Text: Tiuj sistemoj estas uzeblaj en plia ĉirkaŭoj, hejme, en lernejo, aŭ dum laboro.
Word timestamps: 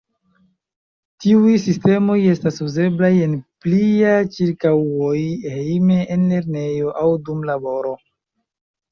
Tiuj 1.23 1.49
sistemoj 1.63 2.15
estas 2.29 2.55
uzeblaj 2.67 3.09
en 3.25 3.35
plia 3.65 4.13
ĉirkaŭoj, 4.37 5.19
hejme, 5.57 5.99
en 6.15 6.25
lernejo, 6.31 6.95
aŭ 7.03 7.13
dum 7.29 7.45
laboro. 7.51 7.93